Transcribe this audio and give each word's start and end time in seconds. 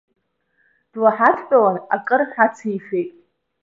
Длаҳадтәалан 0.91 1.77
акыр 1.95 2.21
ҳацифеит. 2.31 3.11